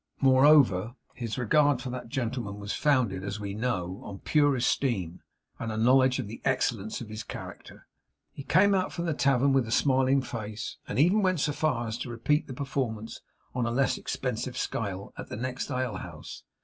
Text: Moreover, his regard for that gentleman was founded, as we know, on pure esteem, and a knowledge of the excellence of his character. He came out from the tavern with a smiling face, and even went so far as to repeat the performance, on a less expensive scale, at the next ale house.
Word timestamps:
Moreover, 0.19 0.95
his 1.13 1.37
regard 1.37 1.79
for 1.79 1.91
that 1.91 2.09
gentleman 2.09 2.57
was 2.59 2.73
founded, 2.73 3.23
as 3.23 3.39
we 3.39 3.53
know, 3.53 4.01
on 4.03 4.17
pure 4.17 4.55
esteem, 4.55 5.21
and 5.59 5.71
a 5.71 5.77
knowledge 5.77 6.17
of 6.17 6.25
the 6.27 6.41
excellence 6.43 7.01
of 7.01 7.07
his 7.09 7.21
character. 7.23 7.85
He 8.31 8.41
came 8.41 8.73
out 8.73 8.91
from 8.91 9.05
the 9.05 9.13
tavern 9.13 9.53
with 9.53 9.67
a 9.67 9.71
smiling 9.71 10.23
face, 10.23 10.77
and 10.87 10.97
even 10.97 11.21
went 11.21 11.39
so 11.41 11.51
far 11.53 11.87
as 11.87 11.99
to 11.99 12.09
repeat 12.09 12.47
the 12.47 12.53
performance, 12.55 13.21
on 13.53 13.67
a 13.67 13.71
less 13.71 13.95
expensive 13.95 14.57
scale, 14.57 15.13
at 15.19 15.29
the 15.29 15.37
next 15.37 15.69
ale 15.69 15.97
house. 15.97 16.45